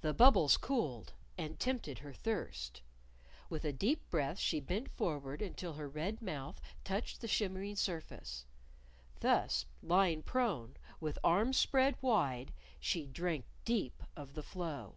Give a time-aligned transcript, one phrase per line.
[0.00, 1.12] The bubbles cooled.
[1.38, 2.82] And tempted her thirst.
[3.48, 8.44] With a deep breath, she bent forward until her red mouth touched the shimmering surface.
[9.20, 14.96] Thus, lying prone, with arms spread wide, she drank deep of the flow.